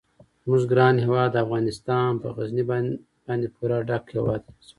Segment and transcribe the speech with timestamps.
[0.43, 2.63] زموږ ګران هیواد افغانستان په غزني
[3.27, 4.53] باندې پوره ډک هیواد دی.